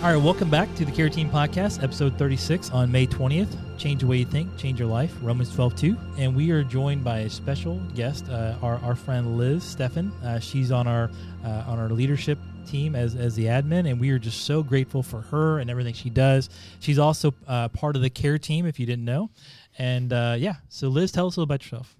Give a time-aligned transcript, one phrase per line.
[0.00, 3.48] All right, welcome back to the Care Team Podcast, episode 36 on May 20th.
[3.78, 5.96] Change the way you think, change your life, Romans 12 2.
[6.18, 10.12] And we are joined by a special guest, uh, our, our friend Liz Steffen.
[10.22, 11.10] Uh, she's on our
[11.44, 15.02] uh, on our leadership team as, as the admin, and we are just so grateful
[15.02, 16.48] for her and everything she does.
[16.78, 19.30] She's also uh, part of the Care Team, if you didn't know.
[19.78, 21.96] And uh, yeah, so Liz, tell us a little about yourself.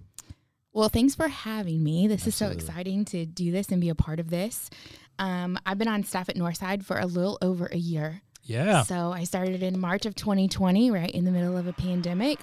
[0.71, 2.07] Well, thanks for having me.
[2.07, 2.59] This Absolutely.
[2.59, 4.69] is so exciting to do this and be a part of this.
[5.19, 8.21] Um, I've been on staff at Northside for a little over a year.
[8.43, 8.81] Yeah.
[8.83, 12.39] So I started in March of 2020, right in the middle of a pandemic.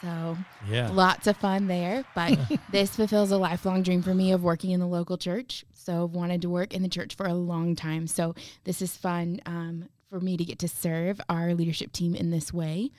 [0.00, 0.36] So
[0.68, 0.90] Yeah.
[0.90, 2.04] lots of fun there.
[2.14, 2.38] But
[2.72, 5.64] this fulfills a lifelong dream for me of working in the local church.
[5.72, 8.06] So I've wanted to work in the church for a long time.
[8.06, 12.30] So this is fun um, for me to get to serve our leadership team in
[12.30, 12.90] this way.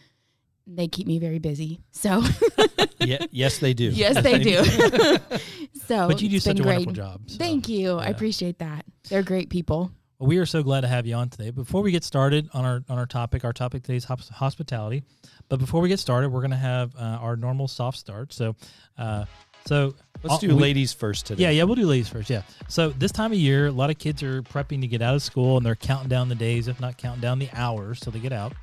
[0.67, 1.79] They keep me very busy.
[1.91, 2.23] So
[2.99, 3.25] yeah.
[3.31, 3.85] Yes, they do.
[3.85, 4.63] yes, they do.
[5.85, 6.95] so But you do such been a wonderful great.
[6.95, 7.21] job.
[7.27, 7.97] so, Thank you.
[7.97, 8.85] I appreciate that.
[9.09, 9.91] They're great people.
[10.17, 11.51] Well, we are so glad to have you on today.
[11.51, 15.03] Before we get started on our on our topic, our topic today is hospitality.
[15.49, 18.34] But before we get started, we're going to have uh, our normal soft start.
[18.34, 18.55] So,
[18.97, 19.25] uh,
[19.68, 21.43] so Let's uh, do we- ladies first today.
[21.43, 22.29] Yeah, yeah, we'll do ladies first.
[22.31, 22.41] Yeah.
[22.70, 25.21] So this time of year, a lot of kids are prepping to get out of
[25.21, 28.20] school, and they're counting down the days, if not counting down the hours, till they
[28.20, 28.53] get out.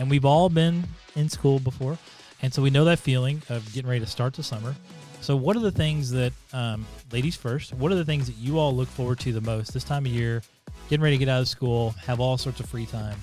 [0.00, 0.82] And we've all been
[1.14, 1.96] in school before,
[2.42, 4.74] and so we know that feeling of getting ready to start the summer.
[5.20, 7.74] So, what are the things that, um, ladies first?
[7.74, 10.12] What are the things that you all look forward to the most this time of
[10.12, 10.42] year?
[10.88, 13.18] Getting ready to get out of school, have all sorts of free time,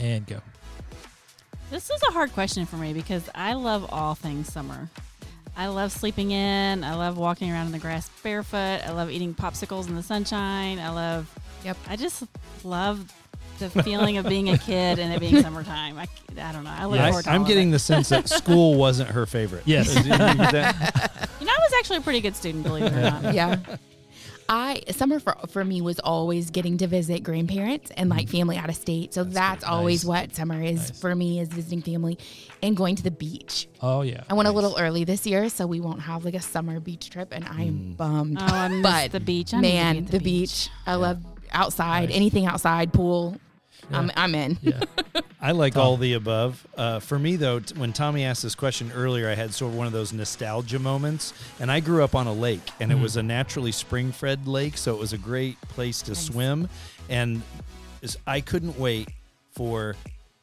[0.00, 0.40] and go.
[1.70, 4.90] This is a hard question for me because I love all things summer.
[5.56, 6.82] I love sleeping in.
[6.82, 8.80] I love walking around in the grass barefoot.
[8.84, 10.80] I love eating popsicles in the sunshine.
[10.80, 11.32] I love.
[11.64, 11.76] Yep.
[11.88, 12.24] I just
[12.64, 13.12] love
[13.58, 15.98] the feeling of being a kid and it being summertime.
[15.98, 16.06] I,
[16.40, 16.74] I don't know.
[16.76, 19.62] I look I, forward to all I'm getting the sense that school wasn't her favorite.
[19.66, 19.94] Yes.
[19.94, 21.20] You get that?
[21.40, 23.34] You know, I was actually a pretty good student, believe it or not.
[23.34, 23.58] yeah.
[24.48, 28.36] I summer for for me was always getting to visit grandparents and like mm-hmm.
[28.36, 29.14] family out of state.
[29.14, 30.08] So that's, always Nice.
[30.08, 31.00] what summer is Nice.
[31.00, 32.18] for me is visiting family
[32.62, 33.68] and going to the beach.
[33.80, 34.24] Oh yeah.
[34.28, 37.10] I went a little early this year, so we won't have like a summer beach
[37.10, 37.96] trip, and I am mm.
[37.96, 38.38] bummed.
[38.40, 39.54] Oh, I miss But, the beach.
[39.54, 40.68] I need to be Man, at the, beach.
[40.86, 43.36] I love outside, anything outside, pool.
[43.92, 44.58] I'm I'm in.
[44.62, 44.80] Yeah.
[45.40, 45.82] I like Tom.
[45.82, 46.66] all the above.
[46.76, 49.76] Uh, for me, though, t- when Tommy asked this question earlier, I had sort of
[49.78, 51.34] one of those nostalgia moments.
[51.60, 53.02] And I grew up on a lake, and it Mhm.
[53.02, 56.20] was a naturally spring-fed lake, so it was a great place to Nice.
[56.24, 56.68] swim.
[57.10, 57.42] And
[58.00, 59.08] is- I couldn't wait
[59.52, 59.96] for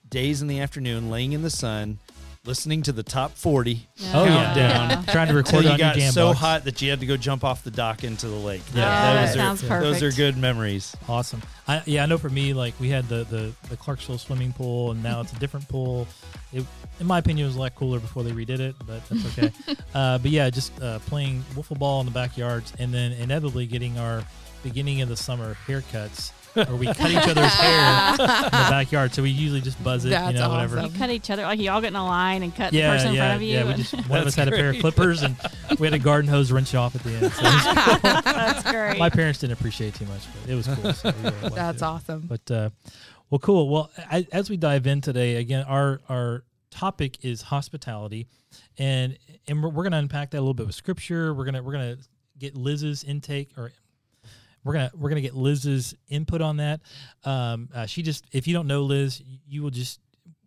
[0.09, 1.97] days in the afternoon, laying in the sun,
[2.44, 4.29] listening to the top 40 Oh yeah.
[4.53, 4.90] countdown.
[4.90, 5.13] yeah.
[5.13, 6.40] Trying to Until record you on your got jam so box.
[6.40, 8.62] hot that you had to go jump off the dock into the lake.
[8.74, 9.81] Yeah, Oh, that those is- are, sounds perfect.
[9.84, 10.96] Those are good memories.
[11.07, 11.41] Awesome.
[11.68, 14.91] I, yeah, I know for me, like we had the, the, the Clarksville swimming pool,
[14.91, 16.07] and now it's a different pool.
[16.52, 16.66] It,
[17.00, 19.52] in my opinion, it was a lot cooler before they redid it, but that's okay.
[19.94, 23.97] uh, but yeah, just uh, playing wiffle ball in the backyards, and then inevitably getting
[24.00, 24.23] our
[24.63, 29.13] beginning of the summer haircuts, where we cut each other's hair in the backyard.
[29.13, 30.79] So we usually just buzz it, you know, whatever.
[30.79, 30.91] awesome.
[30.94, 32.95] You cut each other like you all get in a line and cut Yeah, the
[32.97, 33.53] person in yeah, front of you.
[33.53, 33.63] yeah.
[33.66, 34.81] We and- just one of us That's had a pair of great.
[34.81, 35.35] clippers, and
[35.79, 37.31] we had a garden hose wrench off at the end.
[37.34, 37.63] So it was
[38.01, 38.22] cool.
[38.34, 38.97] That's great.
[39.00, 40.94] my parents didn't appreciate too much, but it was cool.
[40.94, 41.85] So we really liked That's it.
[41.85, 42.22] awesome.
[42.28, 42.69] But uh,
[43.29, 43.69] well, cool.
[43.69, 48.28] Well, I, as we dive in today, again, our our topic is hospitality,
[48.78, 49.17] and
[49.47, 51.34] and we're, we're going to unpack that a little bit with scripture.
[51.34, 51.97] We're gonna we're gonna
[52.38, 53.72] get Liz's intake, or
[54.63, 56.81] we're gonna we're gonna get Liz's input on that.
[57.23, 59.99] Um, uh, she just, if you don't know Liz, you will just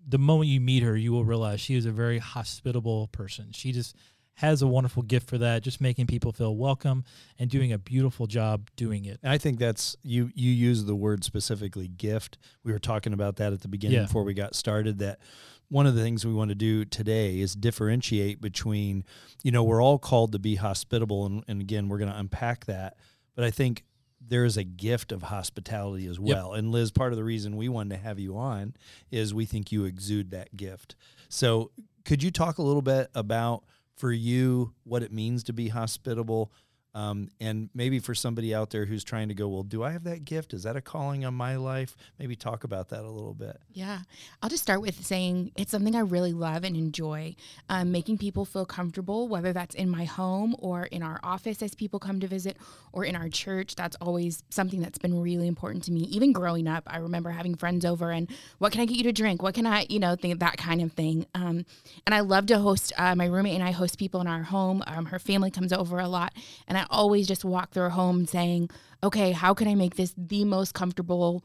[0.07, 3.49] the moment you meet her, you will realize she is a very hospitable person.
[3.53, 3.97] She just
[4.39, 7.05] has a wonderful gift for that, just making people feel welcome
[7.39, 9.19] and doing a beautiful job doing it.
[9.23, 10.31] And I think that's you.
[10.35, 12.37] You use the word specifically gift.
[12.65, 14.07] We were talking about that at the beginning Yeah.
[14.07, 14.99] before we got started.
[14.99, 15.21] That
[15.69, 19.05] one of the things we want to do today is differentiate between,
[19.45, 22.67] you know, we're all called to be hospitable, and, and again, we're going to unpack
[22.67, 22.97] that.
[23.37, 23.85] But I think
[24.27, 26.53] there is a gift of hospitality as well.
[26.55, 28.75] And Liz, part of the reason we wanted to have you on
[29.11, 30.97] is we think you exude that gift.
[31.29, 31.71] So,
[32.05, 33.65] could you talk a little bit about
[33.97, 36.53] for you what it means to be hospitable?
[36.95, 40.05] Um, and maybe for somebody out there who's trying to go, well, do I have
[40.05, 40.55] that gift?
[40.55, 41.97] Is that a calling on my life?
[42.21, 43.59] Maybe talk about that a little bit.
[43.73, 44.01] Yeah.
[44.43, 47.35] I'll just start with saying it's something I really love and enjoy.
[47.69, 51.75] Um, making people feel comfortable, whether that's in my home or in our office as
[51.75, 52.57] people come to visit
[52.93, 53.75] or in our church.
[53.75, 56.03] That's always something that's been really important to me.
[56.03, 59.13] Even growing up, I remember having friends over and what can I get you to
[59.13, 59.43] drink?
[59.43, 61.27] What can I, you know, think that kind of thing.
[61.35, 61.67] Um,
[62.07, 64.83] and I love to host, uh, my roommate and I host people in our home.
[64.87, 66.33] Um, her family comes over a lot.
[66.69, 68.71] And I always just walk through her home saying,
[69.03, 71.45] okay, how can I make this the most comfortable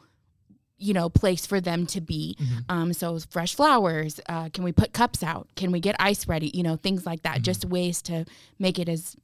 [0.81, 2.37] you know place for them to be?
[2.69, 5.47] Um, so fresh flowers uh, can we put cups out?
[5.55, 6.51] Can we get ice ready?
[6.53, 7.41] You know things like that.
[7.41, 8.25] Just ways to
[8.59, 9.15] make it as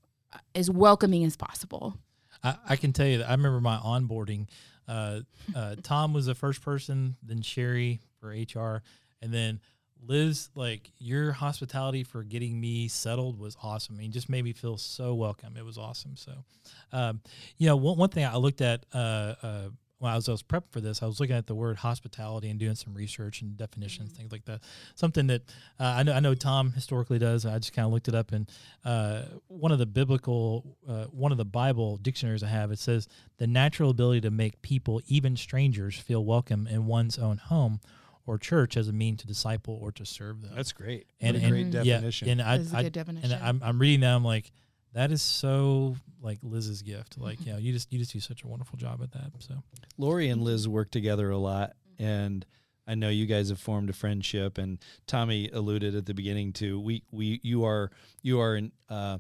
[0.54, 1.98] as welcoming as possible.
[2.44, 4.48] I, I can tell you that I remember my onboarding.
[4.88, 5.22] uh,
[5.56, 8.84] uh, Tom was the first person, then Sherry for HR,
[9.22, 9.62] and then
[10.08, 10.50] Liz.
[10.56, 13.96] Like your hospitality for getting me settled was awesome.
[13.96, 15.58] I mean, just made me feel so welcome.
[15.58, 16.16] It was awesome.
[16.16, 16.34] So,
[16.92, 17.22] um,
[17.58, 18.86] you know, one one thing I looked at.
[18.94, 19.70] Uh, uh,
[20.00, 22.50] when I was, I was prepping for this, I was looking at the word hospitality
[22.50, 24.62] and doing some research and definitions, things like that.
[24.94, 25.42] Something that
[25.80, 27.46] uh, I know I know Tom historically does.
[27.46, 28.52] I just kind of looked it up, and
[28.84, 33.08] uh, one of the biblical, uh, one of the Bible dictionaries I have, it says
[33.38, 37.80] the natural ability to make people, even strangers, feel welcome in one's own home
[38.28, 40.52] or church as a mean to disciple or to serve them.
[40.56, 41.08] That's great.
[41.22, 42.30] and, what a and great yeah, definition.
[42.30, 43.32] and I, That is a I good definition.
[43.32, 44.16] and I'm, I'm reading that.
[44.16, 44.52] I'm like,
[44.94, 47.18] that is so like Liz's gift.
[47.18, 49.32] Like, you know, you just you just do such a wonderful job at that.
[49.40, 49.56] So
[49.98, 52.46] Lori and Liz work together a lot, and
[52.88, 54.58] I know you guys have formed a friendship.
[54.58, 59.18] And Tommy alluded at the beginning to we we you are you are in uh,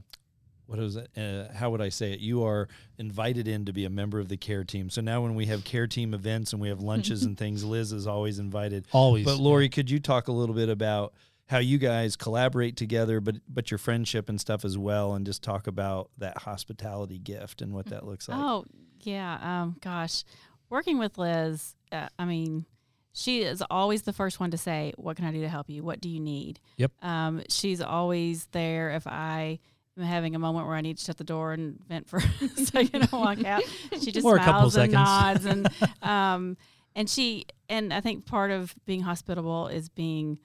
[0.68, 1.10] what is it?
[1.18, 2.20] Uh, how would I say it?
[2.20, 2.68] You are
[2.98, 4.90] invited in to be a member of the care team.
[4.90, 7.92] So now when we have care team events and we have lunches and things, Liz
[7.92, 8.86] is always invited.
[8.92, 9.26] always.
[9.26, 11.14] But Lori, could you talk a little bit about
[11.48, 15.44] how you guys collaborate together, but but your friendship and stuff as well, and just
[15.44, 18.38] talk about that hospitality gift and what that looks like.
[18.40, 18.66] Oh,
[19.02, 19.38] yeah.
[19.62, 20.24] Um, gosh,
[20.70, 22.66] working with Liz, uh, I mean,
[23.14, 25.84] she is always the first one to say, "What can I do to help you?
[25.84, 26.92] What do you need?" Yep.
[27.04, 29.60] Um, she's always there if I
[29.98, 32.48] am having a moment where I need to shut the door and vent for a
[32.66, 33.64] second and walk out.
[34.02, 34.94] She just Or a couple smiles and seconds.
[34.94, 35.70] nods and
[36.04, 36.58] um,
[36.96, 40.40] and she and I think part of being hospitable is being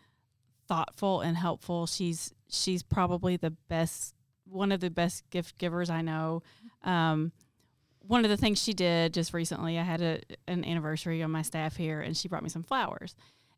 [0.69, 1.87] thoughtful and helpful.
[1.87, 4.15] She's she's probably the best
[4.45, 6.43] one of the best gift givers I know.
[6.83, 7.33] Um,
[8.01, 11.43] one of the things she did just recently, I had a, an anniversary on my
[11.43, 13.15] staff here, and she brought me some flowers.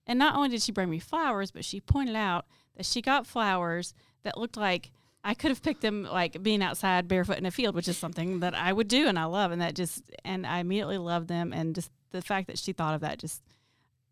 [0.06, 2.44] And not only did she bring me flowers, but she pointed out
[2.76, 4.90] that she got flowers that looked like
[5.24, 8.40] I could have picked them like being outside barefoot in a field, which is something
[8.40, 9.52] that I would do and I love.
[9.52, 11.52] And that just, and I immediately loved them.
[11.52, 13.42] And just the fact that she thought of that just,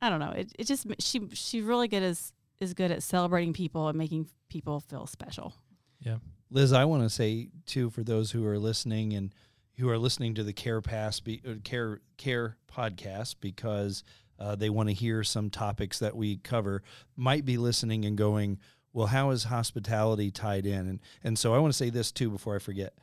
[0.00, 3.52] I don't know, it, it just, she, she's really good as, is good at celebrating
[3.52, 5.54] people and making people feel special.
[5.98, 6.18] Yeah.
[6.50, 9.34] Liz, I want to say too for those who are listening and
[9.78, 14.04] who are listening to the Care Pass be, uh, Care Care podcast because
[14.38, 16.82] uh, they want to hear some topics that we cover,
[17.16, 18.58] might be listening and going,
[18.92, 22.30] "Well, how is hospitality tied in?" And and so I want to say this too
[22.30, 22.94] before I forget.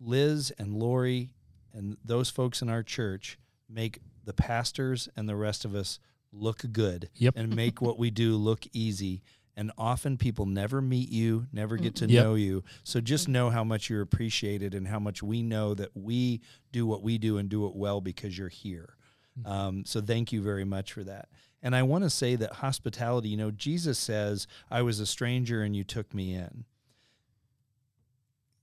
[0.00, 1.30] Liz and Lori
[1.72, 3.38] and those folks in our church
[3.68, 5.98] make the pastors and the rest of us
[6.32, 7.34] look good Yep.
[7.36, 9.22] and make what we do look easy.
[9.56, 12.14] And often people never meet you, never get to mm-hmm.
[12.14, 12.24] Yep.
[12.24, 12.64] know you.
[12.84, 13.32] So just mm-hmm.
[13.32, 17.18] know how much you're appreciated and how much we know that we do what we
[17.18, 18.94] do and do it well because you're here.
[19.40, 19.50] Mm-hmm.
[19.50, 21.28] Um, so thank you very much for that.
[21.62, 25.62] And I want to say that hospitality, you know, Jesus says, I was a stranger
[25.62, 26.64] and you took me in.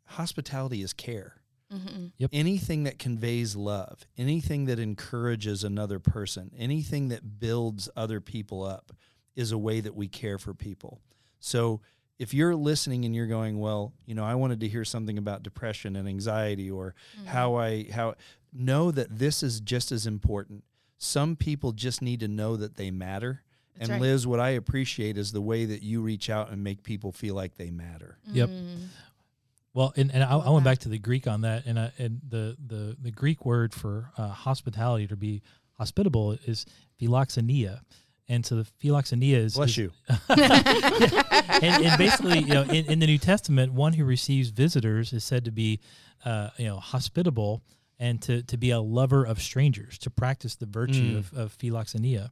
[0.05, 2.11] Hospitality is care Mhm.
[2.31, 8.93] anything that conveys love, anything that encourages another person, anything that builds other people up
[9.35, 11.01] is a way that we care for people.
[11.39, 11.81] So
[12.19, 15.43] if you're listening and you're going, well, you know, I wanted to hear something about
[15.43, 16.95] depression and anxiety or
[17.25, 18.15] how I how
[18.53, 20.63] know that this is just as important.
[20.97, 23.43] Some people just need to know that they matter.
[23.77, 24.09] That's and right.
[24.09, 27.35] Liz, what I appreciate is the way that you reach out and make people feel
[27.35, 28.17] like they matter.
[28.31, 28.49] Yep.
[28.49, 28.87] Mm.
[29.73, 32.21] Well, and, and I, I went back to the Greek on that, and, uh, and
[32.29, 35.41] the, the, the Greek word for uh, hospitality to be
[35.73, 36.65] hospitable is
[37.01, 37.81] philoxenia,
[38.29, 39.91] and so the philoxenia is Bless is- you.
[40.29, 45.25] and, and basically, you know, in, in the New Testament, one who receives visitors is
[45.25, 45.81] said to be,
[46.23, 47.61] uh, you know, hospitable
[47.99, 51.17] and to, to be a lover of strangers, to practice the virtue Mm.
[51.17, 52.29] of, of philoxenia.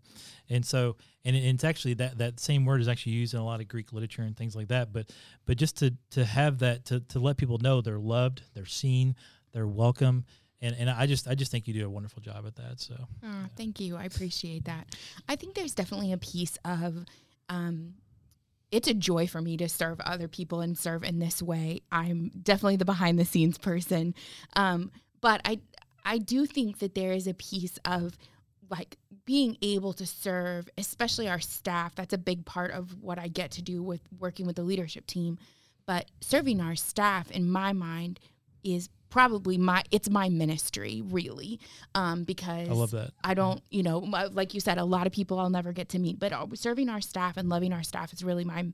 [0.50, 3.46] And so, and it- it's actually that, that same word is actually used in a
[3.46, 4.92] lot of Greek literature and things like that.
[4.92, 5.10] But,
[5.46, 9.16] but just to, to have that, to, to let people know they're loved, they're seen,
[9.54, 10.26] they're welcome.
[10.62, 12.80] And, and I just, I just think you do a wonderful job at that.
[12.82, 13.96] So, Oh, thank you.
[13.96, 14.88] I appreciate that.
[15.30, 17.06] I think there's definitely a piece of
[17.50, 17.94] um,
[18.72, 21.82] it's a joy for me to serve other people and serve in this way.
[21.92, 24.16] I'm definitely the behind the scenes person.
[24.56, 24.92] Um,
[25.24, 25.62] but I
[26.06, 28.16] I do think that there is a piece of
[28.70, 31.96] like being able to serve, especially our staff.
[31.96, 35.08] That's a big part of what I get to do with working with the leadership
[35.08, 35.40] team.
[35.86, 38.20] But serving our staff, in my mind,
[38.64, 41.60] is probably my it's my ministry really
[41.96, 43.12] um, because I love that.
[43.24, 46.00] I don't, you know, like you said, a lot of people I'll never get to
[46.00, 48.66] meet, but uh, serving our staff and loving our staff is really my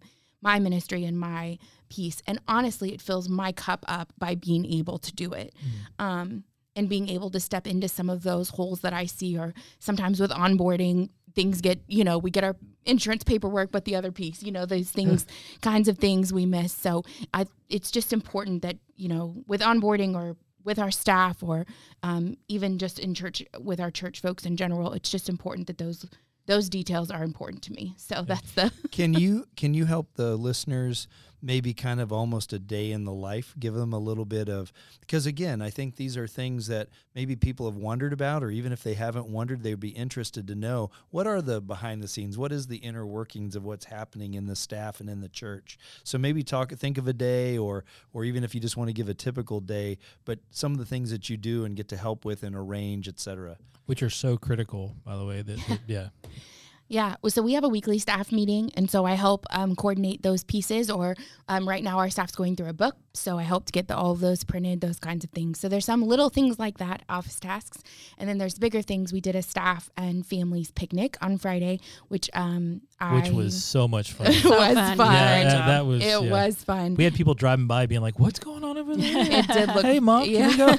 [0.42, 1.58] my ministry and my
[1.90, 2.22] piece.
[2.28, 5.54] And honestly, it fills my cup up by being able to do it.
[5.98, 6.44] Um,
[6.76, 10.22] and being able to step into some of those holes that I see, or sometimes
[10.22, 12.56] with onboarding, things get, you know, we get our
[12.86, 15.26] insurance paperwork, but the other piece, you know, those things,
[15.62, 16.72] kinds of things we miss.
[16.72, 17.04] So
[17.34, 21.66] I, it's just important that, you know, with onboarding or with our staff or
[22.04, 24.94] um, even just in church with our church folks in general.
[24.94, 26.06] It's just important that those
[26.50, 27.94] those details are important to me.
[27.98, 31.08] So that's the can you can you help the listeners
[31.42, 34.72] maybe kind of almost a day in the life give them a little bit of
[35.00, 38.72] because again i think these are things that maybe people have wondered about or even
[38.72, 42.38] if they haven't wondered they'd be interested to know what are the behind the scenes?
[42.38, 45.78] What is the inner workings of what's happening in the staff and in the church?
[46.04, 48.94] So maybe talk think of a day or or even if you just want to
[48.94, 51.98] give a typical day but some of the things that you do and get to
[51.98, 56.10] help with and arrange etc which are so critical by the way that, that yeah
[56.90, 57.16] Yeah.
[57.28, 58.72] So we have a weekly staff meeting.
[58.76, 60.90] And so I help um, coordinate those pieces.
[60.90, 61.16] Or
[61.48, 62.98] um, right now, our staff's going through a book.
[63.14, 65.60] So I help to get the, all of those printed, those kinds of things.
[65.60, 67.84] So there's some little things like that, office tasks.
[68.18, 69.14] And then there's bigger things.
[69.14, 72.82] We did a staff and families picnic on Friday, which um,
[73.12, 74.28] which was so much fun.
[74.30, 74.98] it was fun.
[74.98, 75.14] fun.
[75.14, 76.04] Yeah, Great that, that was.
[76.04, 76.18] It yeah.
[76.20, 76.96] was fun.
[76.96, 79.86] We had people driving by being like, "What's going on over there?" it did look.
[79.86, 80.76] hey, mom, yeah.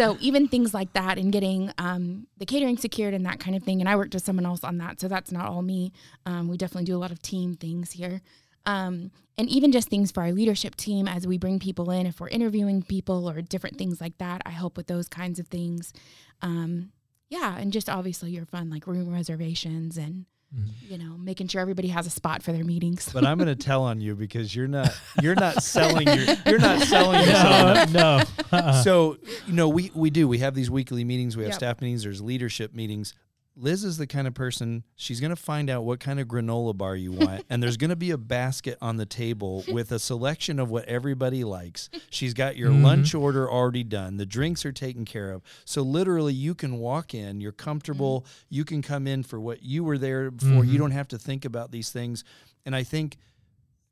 [0.00, 3.62] So even things like that and getting um, the catering secured and that kind of
[3.62, 5.92] thing and i worked with someone else on that so that's not all me
[6.24, 8.22] um, we definitely do a lot of team things here
[8.64, 12.18] um, and even just things for our leadership team as we bring people in if
[12.18, 15.92] we're interviewing people or different things like that i help with those kinds of things
[16.40, 16.92] um,
[17.28, 20.24] yeah and just obviously your fun like room reservations and.
[20.52, 20.92] Mm-hmm.
[20.92, 23.08] you know making sure everybody has a spot for their meetings.
[23.12, 24.92] But i'm going to tell on you because you're not
[25.22, 28.24] you're not selling your you're not selling yourself no, no.
[28.58, 28.82] Uh-uh.
[28.82, 29.16] so
[29.46, 30.26] you know we we do.
[30.26, 31.36] We have these weekly meetings.
[31.36, 31.58] We have Yep.
[31.58, 32.02] staff meetings.
[32.02, 33.14] There's leadership meetings
[33.60, 36.76] liz is the kind of person she's going to find out what kind of granola
[36.76, 39.98] bar you want and there's going to be a basket on the table with a
[39.98, 42.82] selection of what everybody likes she's got your Mhm.
[42.82, 47.14] lunch order already done the drinks are taken care of so literally you can walk
[47.14, 50.78] in you're comfortable you can come in for what you were there for you Mhm.
[50.78, 52.24] don't have to think about these things
[52.64, 53.16] and i think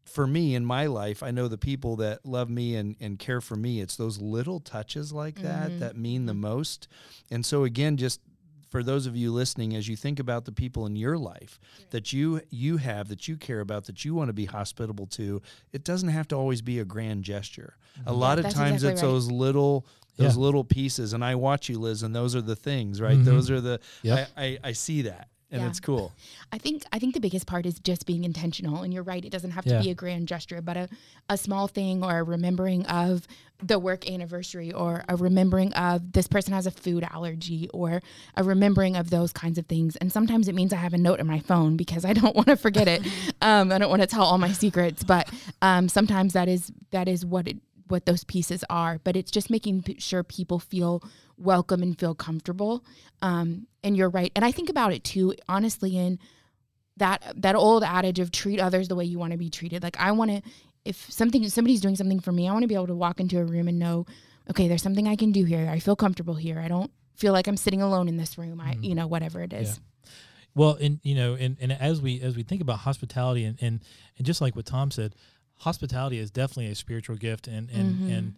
[0.04, 3.42] for me in my life, I know the people that love me and, and care
[3.42, 5.78] for me, it's those little touches like that Mhm.
[5.80, 6.88] that mean the most.
[7.30, 8.22] And so again, just
[8.68, 11.58] for those of you listening, as you think about the people in your life
[11.90, 15.40] that you you have, that you care about, that you want to be hospitable to,
[15.72, 17.74] it doesn't have to always be a grand gesture.
[18.06, 19.08] A lot of that's times exactly it's right.
[19.08, 20.42] those little those Yeah.
[20.42, 21.12] little pieces.
[21.12, 23.16] And I watch you, Liz, and those are the things, right?
[23.16, 23.24] Mhm.
[23.24, 24.28] Those are the Yep.
[24.36, 25.28] I, I, I see that.
[25.50, 25.68] And Yeah.
[25.68, 26.12] it's cool.
[26.52, 28.82] I think I think the biggest part is just being intentional.
[28.82, 29.82] And you're right, it doesn't have to Yeah.
[29.82, 30.88] be a grand gesture, but a,
[31.30, 33.26] a small thing or a remembering of
[33.62, 38.00] the work anniversary or a remembering of this person has a food allergy or
[38.36, 39.96] a remembering of those kinds of things.
[39.96, 42.48] And sometimes it means I have a note in my phone because I don't want
[42.48, 43.02] to forget it.
[43.42, 45.30] um, I don't want to tell all my secrets, but
[45.62, 47.56] um, sometimes that is that is what it
[47.88, 48.98] what those pieces are.
[49.02, 51.02] But it's just making p- sure people feel
[51.38, 52.84] welcome and feel comfortable.
[53.22, 54.32] Um, and you're right.
[54.36, 56.18] And I think about it too, honestly, in
[56.96, 59.82] that that old adage of treat others the way you want to be treated.
[59.82, 60.42] Like I want to,
[60.84, 63.38] if something somebody's doing something for me, I want to be able to walk into
[63.38, 64.04] a room and know,
[64.50, 65.68] okay, there's something I can do here.
[65.70, 66.58] I feel comfortable here.
[66.58, 68.60] I don't feel like I'm sitting alone in this room.
[68.60, 68.84] I, Mhm.
[68.84, 69.80] you know, whatever it is.
[70.54, 73.80] Well, and you know, and, and as we as we think about hospitality, and, and
[74.16, 75.14] and just like what Tom said,
[75.58, 78.18] hospitality is definitely a spiritual gift, and and Mhm.
[78.18, 78.34] and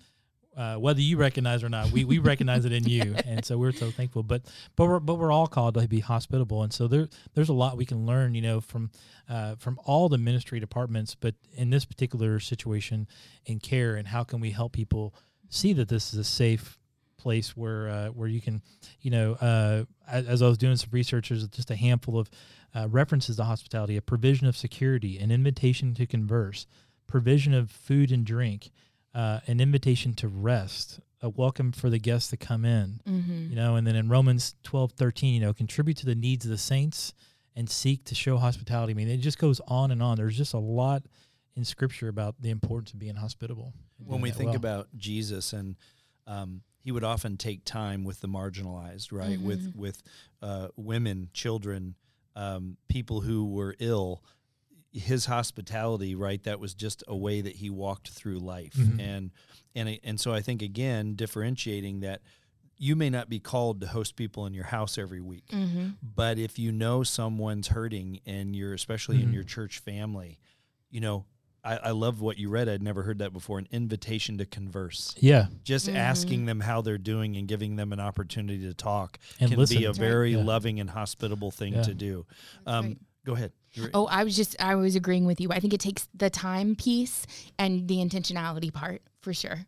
[0.60, 3.72] uh, whether you recognize or not, we, we recognize it in you, and so we're
[3.72, 4.22] so thankful.
[4.22, 4.42] But
[4.76, 7.78] but we're but we're all called to be hospitable, and so there there's a lot
[7.78, 8.90] we can learn, you know, from
[9.26, 11.14] uh, from all the ministry departments.
[11.14, 13.08] But in this particular situation,
[13.46, 15.14] in care, and how can we help people
[15.48, 16.78] see that this is a safe
[17.16, 18.60] place where uh, where you can,
[19.00, 22.28] you know, uh, as, as I was doing some research, there's just a handful of
[22.74, 26.66] uh, references to hospitality: a provision of security, an invitation to converse,
[27.06, 28.70] provision of food and drink,
[29.14, 33.00] uh, an invitation to rest, a welcome for the guests to come in.
[33.06, 33.50] Mm-hmm.
[33.50, 36.50] You know, and then in Romans twelve thirteen, you know, contribute to the needs of
[36.50, 37.12] the saints
[37.56, 38.92] and seek to show hospitality.
[38.92, 40.16] I mean, it just goes on and on.
[40.16, 41.02] There's just a lot
[41.56, 43.74] in Scripture about the importance of being hospitable.
[44.06, 44.56] when we think well.
[44.56, 45.76] about Jesus and
[46.26, 49.40] um, he would often take time with the marginalized, right?
[49.40, 50.02] With with
[50.42, 51.94] uh, women, children,
[52.36, 54.22] um, people who were ill.
[54.92, 56.42] His hospitality, right?
[56.42, 59.00] That was just a way that he walked through life, Mhm.
[59.00, 59.30] and
[59.74, 62.22] and and so I think again differentiating that
[62.76, 65.88] you may not be called to host people in your house every week, Mm-hmm.
[66.02, 69.34] but if you know someone's hurting and you're especially in Mhm.
[69.34, 70.38] your church family,
[70.90, 71.26] you know,
[71.62, 72.70] I, I love what you read.
[72.70, 73.58] I'd never heard that before.
[73.58, 75.14] An invitation to converse.
[75.20, 75.94] yeah, Just Mhm.
[75.94, 79.76] asking them how they're doing and giving them an opportunity to talk and can listen.
[79.76, 80.08] be a That's right.
[80.08, 80.42] very Yeah.
[80.42, 81.82] loving and hospitable thing Yeah.
[81.82, 82.26] to do.
[82.66, 82.98] Um, right.
[83.26, 83.52] Go ahead.
[83.94, 85.50] Oh, I was just I was agreeing with you.
[85.52, 87.26] I think it takes the time piece
[87.58, 89.64] and the intentionality part for sure.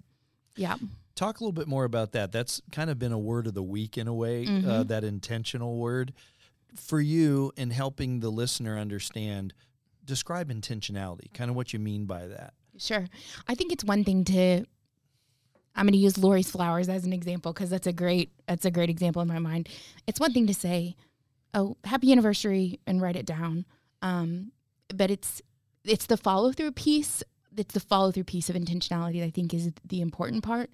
[0.56, 0.76] Yeah.
[1.14, 2.32] Talk a little bit more about that.
[2.32, 4.88] That's kind of been a word of the week in a way, uh, Mhm.
[4.88, 6.12] that intentional word.
[6.74, 9.52] For you in helping the listener understand,
[10.04, 12.54] describe intentionality, kind of what you mean by that.
[12.78, 13.06] Sure.
[13.46, 14.64] I think it's one thing to
[15.74, 18.70] I'm going to use Lori's flowers as an example because that's a great that's a
[18.70, 19.68] great example in my mind.
[20.06, 20.96] It's one thing to say,
[21.54, 23.64] "Oh, happy anniversary," and write it down,
[24.02, 24.52] um,
[24.94, 25.40] but it's
[25.84, 27.22] it's the follow through piece.
[27.56, 30.70] It's the follow through piece of intentionality that I think is the important part,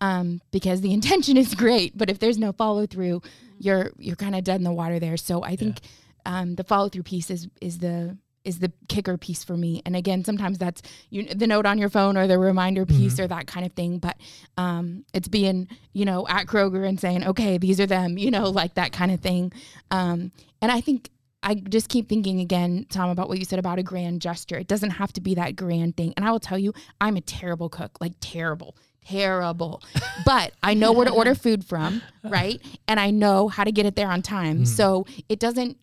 [0.00, 3.22] um, because the intention is great, but if there's no follow through,
[3.58, 5.16] you're you're kind of dead in the water there.
[5.16, 5.78] So I think
[6.26, 9.82] um, the follow through piece is is the is the kicker piece for me.
[9.86, 13.28] And again, sometimes that's you, the note on your phone or the reminder piece or
[13.28, 13.98] that kind of thing.
[13.98, 14.16] But
[14.56, 18.50] um, it's being, you know, at Kroger and saying, okay, these are them, you know,
[18.50, 19.52] like that kind of thing.
[19.90, 21.10] Um, and I think
[21.42, 24.56] I just keep thinking again, Tom, about what you said about a grand gesture.
[24.56, 26.14] It doesn't have to be that grand thing.
[26.16, 29.82] And I will tell you, I'm a terrible cook, like terrible terrible.
[30.24, 32.60] but I know where to order food from, right?
[32.86, 34.58] And I know how to get it there on time.
[34.58, 34.64] Hmm.
[34.64, 35.76] So it doesn't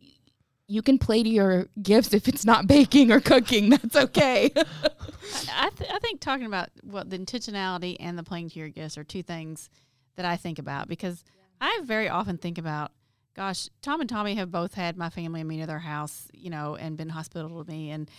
[0.70, 3.72] you can play to your gifts if it's not baking or cooking.
[3.72, 4.52] That's okay.
[4.56, 8.98] I, th- I think talking about what the intentionality and the playing to your gifts
[8.98, 9.70] are two things
[10.16, 11.24] that I think about because
[11.60, 12.92] I very often think about,
[13.40, 16.50] gosh, Tom and Tommy have both had my family and me to their house, you
[16.50, 18.12] know, and been hospitable to me and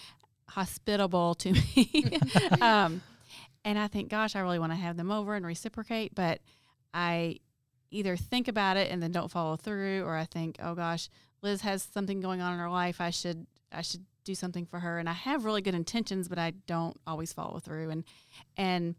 [0.48, 2.18] hospitable to me.
[2.62, 3.02] um,
[3.62, 6.40] and I think, gosh, I really want to have them over and reciprocate, but
[6.94, 7.36] I
[7.90, 11.10] either think about it and then don't follow through, or I think, oh gosh,
[11.42, 12.98] Liz has something going on in her life.
[12.98, 14.98] I should I should do something for her.
[14.98, 17.90] And I have really good intentions, but I don't always follow through.
[17.90, 18.04] And
[18.56, 18.94] and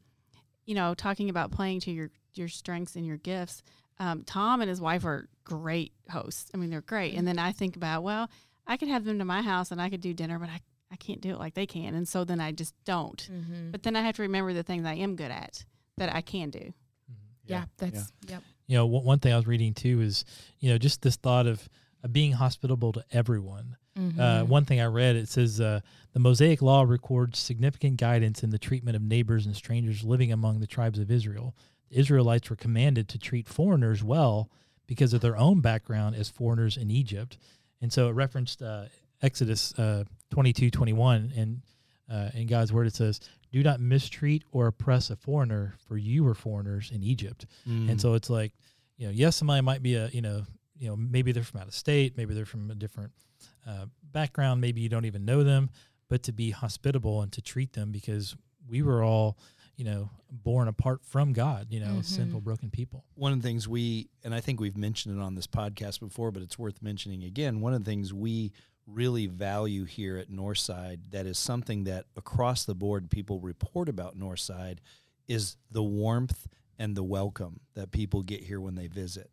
[0.68, 3.64] you know, talking about playing to your your strengths and your gifts.
[4.02, 6.50] Um, Tom and his wife are great hosts.
[6.54, 7.14] I mean, they're great.
[7.16, 8.32] And then I think about, well,
[8.66, 10.60] I could have them to my house and I could do dinner, but I,
[10.92, 11.94] I can't do it like they can.
[11.94, 13.30] And so then I just don't.
[13.72, 15.64] But then I have to remember the things I am good at
[15.98, 16.74] that I can do.
[17.46, 18.42] yeah, that's yep.
[18.66, 20.26] you know, one one thing I was reading too is,
[20.60, 21.70] you know, just this thought of,
[22.04, 23.78] of being hospitable to everyone.
[24.20, 25.82] Uh, one thing I read, it says uh,
[26.14, 30.60] the Mosaic Law records significant guidance in the treatment of neighbors and strangers living among
[30.60, 31.54] the tribes of Israel.
[31.92, 34.50] Israelites were commanded to treat foreigners well
[34.88, 37.38] because of their own background as foreigners in Egypt.
[37.82, 38.86] And so it referenced uh,
[39.22, 41.62] Exodus uh, 22, 21, and
[42.12, 43.20] uh, in God's word it says,
[43.52, 47.46] do not mistreat or oppress a foreigner, for you were foreigners in Egypt.
[47.90, 48.54] And so it's like,
[48.98, 50.44] you know, yes, somebody might be a, you know,
[50.78, 53.12] you know, maybe they're from out of state, maybe they're from a different
[53.68, 55.70] uh, background, maybe you don't even know them,
[56.10, 58.36] but to be hospitable and to treat them because
[58.68, 59.38] we were all,
[59.82, 63.04] you know, born apart from God, you know, sinful, broken people.
[63.16, 66.30] one of the things we and I think we've mentioned it on this podcast before,
[66.30, 67.62] but it's worth mentioning again.
[67.62, 68.52] One of the things we
[68.86, 74.16] really value here at Northside that is something that across the board people report about
[74.16, 74.78] Northside
[75.28, 79.32] is the warmth and the welcome that people get here when they visit.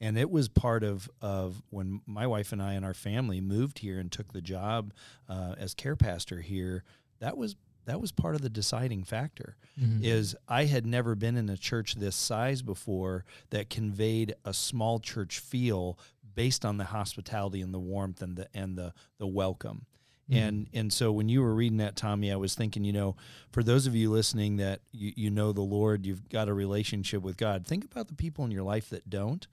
[0.00, 3.80] And it was part of, of when my wife and I and our family moved
[3.80, 4.94] here and took the job
[5.28, 6.82] uh, as care pastor here.
[7.20, 9.56] That was that was part of the deciding factor.
[9.80, 10.04] Mm-hmm.
[10.04, 14.98] Is I had never been in a church this size before that conveyed a small
[14.98, 15.98] church feel
[16.34, 19.86] based on the hospitality and the warmth and the and the the welcome.
[20.30, 20.42] Mm-hmm.
[20.42, 23.16] And and so when you were reading that, Tommy, I was thinking, you know,
[23.50, 27.22] for those of you listening that you, you know the Lord, you've got a relationship
[27.22, 27.66] with God.
[27.66, 29.46] Think about the people in your life that don't,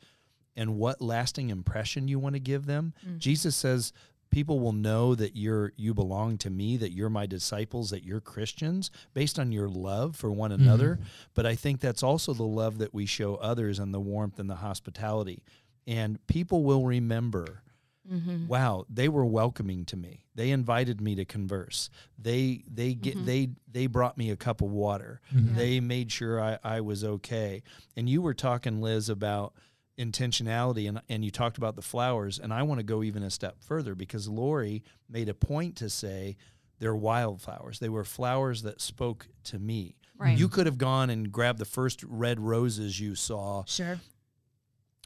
[0.56, 2.94] and what lasting impression you want to give them.
[3.08, 3.18] Mm.
[3.18, 3.94] Jesus says
[4.32, 8.22] people will know that you're you belong to me that you're my disciples that you're
[8.22, 10.64] christians based on your love for one mm-hmm.
[10.64, 11.00] another.
[11.34, 14.50] But i think that's also the love that we show others and the warmth and
[14.50, 15.44] the hospitality.
[15.88, 17.64] And people will remember
[18.12, 18.48] mm-hmm.
[18.48, 20.26] wow they were welcoming to me.
[20.36, 21.90] They invited me to converse.
[22.18, 23.26] They they get mm-hmm.
[23.26, 25.22] they they brought me a cup of water.
[25.34, 27.64] They made sure I, I was okay.
[27.98, 29.54] And you were talking liz about
[30.00, 33.30] intentionality and, and you talked about the flowers and i want to go even a
[33.30, 36.38] step further because lori made a point to say
[36.80, 40.38] they're wildflowers they were flowers that spoke to me Right.
[40.38, 44.00] you could have gone and grabbed the first red roses you saw Sure.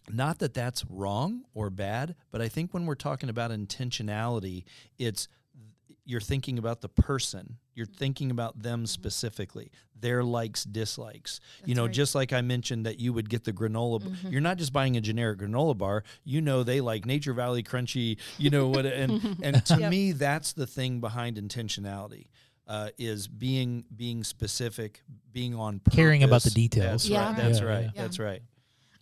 [0.10, 4.63] not that that's wrong or bad, but I think when we're talking about intentionality,
[4.97, 5.27] it's
[6.06, 7.58] you're thinking about the person.
[7.75, 7.95] You're mm-hmm.
[7.95, 8.86] thinking about them mm-hmm.
[8.86, 11.39] specifically, their likes, dislikes.
[11.65, 11.93] you know, right.
[11.93, 14.01] just like I mentioned that you would get the granola.
[14.01, 14.29] b- mm-hmm.
[14.29, 16.03] You're not just buying a generic granola bar.
[16.23, 18.17] You know they like Nature Valley Crunchy.
[18.38, 18.86] You know what?
[18.86, 22.27] And and to me, that's the thing behind intentionality.
[22.65, 25.97] Uh, is being being specific, being on purpose.
[25.97, 27.03] Caring about the details.
[27.03, 27.27] That's Yeah.
[27.27, 27.36] right.
[27.36, 27.89] That's Yeah, right.
[27.93, 28.01] yeah.
[28.01, 28.41] That's right.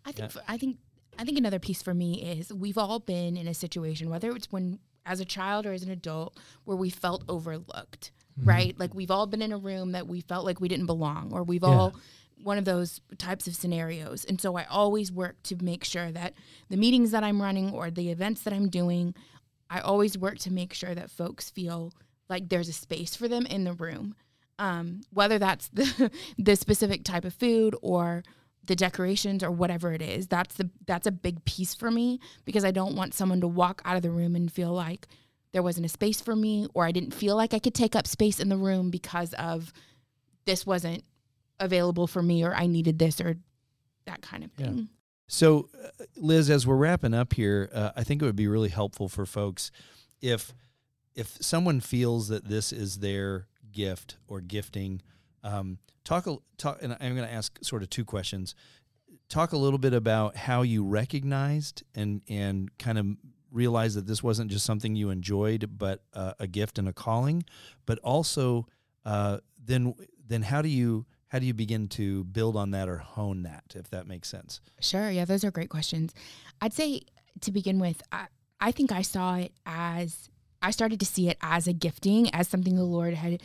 [0.04, 0.78] I think for, I think
[1.20, 4.52] I think another piece for me is we've all been in a situation, whether it's
[4.52, 8.12] when as a child or as an adult, where we felt overlooked,
[8.44, 8.78] right?
[8.80, 11.44] Like we've all been in a room that we felt like we didn't belong, or
[11.44, 11.94] we've all
[12.44, 14.26] one of those types of scenarios.
[14.26, 16.34] And so I always work to make sure that
[16.70, 19.14] the meetings that I'm running or the events that I'm doing,
[19.70, 21.94] I always work to make sure that folks feel
[22.30, 24.16] like there's a space for them in the room.
[24.58, 28.24] um, whether that's the the specific type of food or
[28.64, 30.28] the decorations or whatever it is.
[30.28, 33.82] That's the that's a big piece for me because I don't want someone to walk
[33.86, 35.08] out of the room and feel like
[35.54, 38.08] there wasn't a space for me or I didn't feel like I could take up
[38.08, 39.74] space in the room because of
[40.46, 41.04] this wasn't
[41.60, 43.38] available for me or I needed this or
[44.06, 44.66] that kind of Yeah.
[44.68, 44.90] thing.
[45.28, 48.70] So, uh, Liz, as we're wrapping up here, uh, I think it would be really
[48.70, 49.72] helpful for folks
[50.22, 50.54] if
[51.14, 55.02] if someone feels that this is their gift or gifting.
[55.44, 58.56] Um, talk a talk, and I'm going to ask sort of two questions.
[59.28, 63.08] Talk a little bit about how you recognized and and kind of
[63.52, 67.44] realized that this wasn't just something you enjoyed, but uh, a gift and a calling.
[67.86, 68.68] But also,
[69.06, 69.94] uh, then
[70.28, 73.64] then how do you how do you begin to build on that or hone that,
[73.76, 74.60] if that makes sense?
[74.82, 75.10] Sure.
[75.10, 76.14] Yeah, those are great questions.
[76.60, 77.04] I'd say
[77.40, 78.28] to begin with, I,
[78.60, 80.30] I think I saw it as
[80.62, 83.42] I started to see it as a gifting, as something the Lord had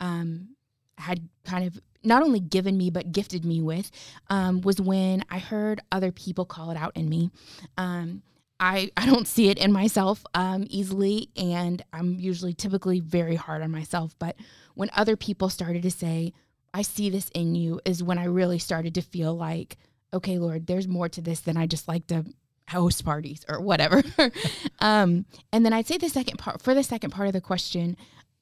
[0.00, 0.50] um,
[0.98, 3.90] had kind of not only given me but gifted me with.
[4.28, 7.30] Um, was when I heard other people call it out in me.
[7.78, 8.22] Um,
[8.60, 13.62] I, I don't see it in myself um, easily, and I'm usually typically very hard
[13.62, 14.14] on myself.
[14.18, 14.36] But
[14.74, 16.34] when other people started to say,
[16.74, 19.78] I see this in you, is when I really started to feel like,
[20.12, 22.26] okay, Lord, there's more to this than I just like to
[22.68, 24.02] host parties or whatever.
[24.78, 27.96] um, and then I'd say the second part for the second part of the question,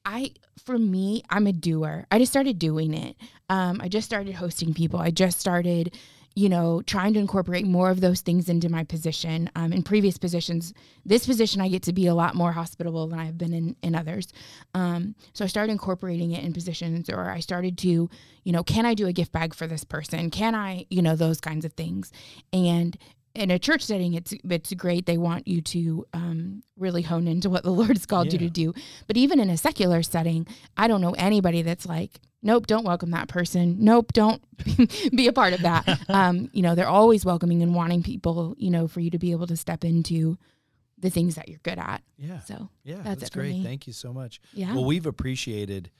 [0.05, 2.05] I for me, I'm a doer.
[2.11, 3.15] I just started doing it.
[3.49, 4.99] Um, I just started hosting people.
[4.99, 5.97] I just started,
[6.35, 9.49] you know, trying to incorporate more of those things into my position.
[9.55, 10.73] Um, in previous positions,
[11.05, 13.95] this position I get to be a lot more hospitable than I've been in, in
[13.95, 14.31] others.
[14.73, 18.09] Um, so I started incorporating it in positions, or I started to,
[18.43, 20.29] you know, can I do a gift bag for this person?
[20.29, 22.11] Can I, you know, those kinds of things.
[22.53, 22.97] And
[23.39, 25.05] in a church setting, it's it's great.
[25.05, 28.73] They want you to um, really hone into what the Lord's called you to do.
[29.07, 30.45] But even in a secular setting,
[30.77, 33.77] I don't know anybody that's like, nope, don't welcome that person.
[33.79, 34.41] Nope, don't
[35.15, 35.99] be a part of that.
[36.09, 39.31] um, you know, they're always welcoming and wanting people, you know, for you to be
[39.31, 40.37] able to step into
[40.97, 42.03] the things that you're good at.
[42.17, 42.41] Yeah.
[42.41, 43.63] So Yeah, That's that's, great.
[43.63, 44.41] Thank you so much.
[44.53, 45.91] yeah, Well, we've appreciated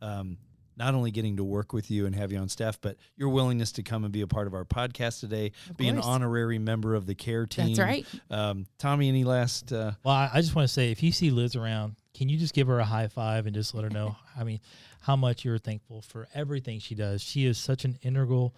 [0.00, 0.38] um,
[0.76, 3.72] not only getting to work with you and have you on staff, but your willingness
[3.72, 6.94] to come and be a part of our podcast today, Of be an honorary member
[6.94, 7.68] of the care team.
[7.68, 8.06] that's right.
[8.30, 9.72] Um, Tommy, any last?
[9.72, 12.36] Uh, Well, I, I just want to say, if you see Liz around, can you
[12.38, 14.16] just give her a high five and just let her know?
[14.38, 14.60] I mean,
[15.00, 17.22] how much you're thankful for everything she does.
[17.22, 18.54] She is such an integral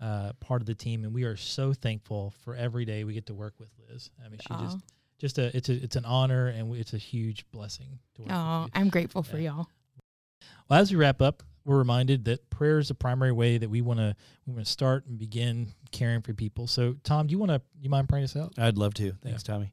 [0.00, 3.26] uh, part of the team, and we are so thankful for every day we get
[3.26, 4.10] to work with Liz.
[4.24, 4.80] I mean, she just Oh,
[5.20, 8.66] just a it's a it's an honor and it's a huge blessing to work oh.
[8.74, 9.52] I'm grateful for Yeah.
[9.54, 9.68] y'all.
[10.68, 13.80] Well, as we wrap up, we're reminded that prayer is the primary way that we
[13.80, 16.66] want to we want to start and begin caring for people.
[16.66, 18.52] So, Tom, do you want to you mind praying us out?
[18.58, 19.12] I'd love to.
[19.22, 19.72] Thanks, Tommy.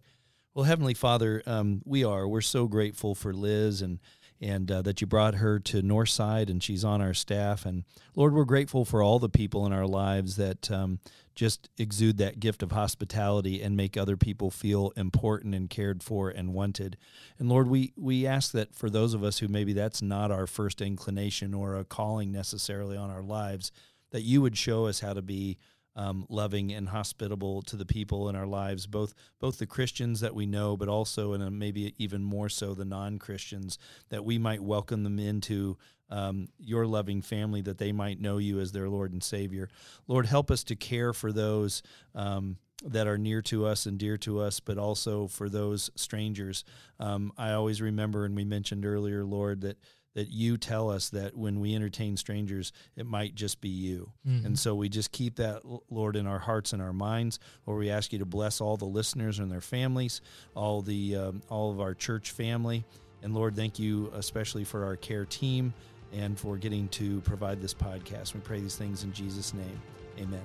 [0.53, 2.27] Well, Heavenly Father, um, we are.
[2.27, 3.99] We're so grateful for Liz and
[4.41, 7.65] and uh, that you brought her to Northside and she's on our staff.
[7.65, 7.83] And
[8.15, 10.99] Lord, we're grateful for all the people in our lives that um,
[11.35, 16.29] just exude that gift of hospitality and make other people feel important and cared for
[16.29, 16.97] and wanted.
[17.37, 20.47] And Lord, we we ask that for those of us who maybe that's not our
[20.47, 23.71] first inclination or a calling necessarily on our lives,
[24.11, 25.57] that you would show us how to be
[25.99, 30.33] um, loving and hospitable to the people in our lives, both both the Christians that
[30.33, 34.63] we know, but also and maybe even more so the non Christians, that we might
[34.63, 35.77] welcome them into
[36.09, 39.67] um, your loving family, that they might know you as their Lord and Savior.
[40.07, 41.83] Lord, help us to care for those.
[42.15, 46.63] Um, that are near to us and dear to us, but also for those strangers.
[46.97, 49.77] Um, I always remember, and we mentioned earlier, Lord, that
[50.19, 54.11] that you tell us that when we entertain strangers, it might just be you.
[54.27, 54.45] Mhm.
[54.45, 57.39] And so we just keep that, Lord, in our hearts and our minds.
[57.65, 60.19] Lord, we ask you to bless all the listeners and their families,
[60.55, 62.83] all the um, all of our church family,
[63.23, 65.73] and Lord, thank you especially for our care team
[66.11, 68.33] and for getting to provide this podcast.
[68.33, 69.81] We pray these things in Jesus' name.
[70.17, 70.41] Amen.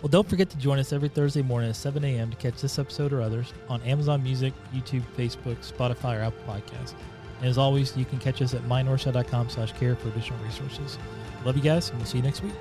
[0.00, 2.30] Well, don't forget to join us every Thursday morning at 7 a.m.
[2.30, 6.94] to catch this episode or others on Amazon Music, YouTube, Facebook, Spotify, or Apple Podcasts.
[7.40, 10.98] And as always, you can catch us at mynorthside.com slash care for additional resources.
[11.44, 12.52] Love you guys, and we'll see you next week.